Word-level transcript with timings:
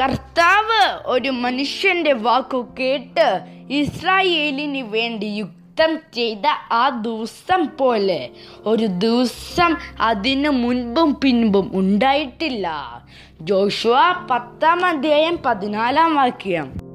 കർത്താവ് 0.00 0.98
ഒരു 1.06 1.30
മനുഷ്യന്റെ 1.30 2.12
വാക്കു 2.12 2.74
കേട്ട് 2.80 3.40
ഇസ്രായേലിന് 3.70 4.92
വേണ്ടി 4.92 5.26
യുക്തം 5.26 5.96
ചെയ്ത 6.14 6.46
ആ 6.72 6.88
ദിവസം 6.88 7.68
പോലെ 7.78 8.30
ഒരു 8.66 8.86
ദിവസം 8.86 9.76
അതിനു 10.00 10.48
മുൻപും 10.48 11.20
പിൻപും 11.24 11.70
ഉണ്ടായിട്ടില്ല. 11.74 13.02
ജോഷുവ 13.40 13.94
പത്താം 14.30 14.84
അധ്യായം 14.84 15.38
പതിനാലാം 15.46 16.14
വാക്യം. 16.14 16.85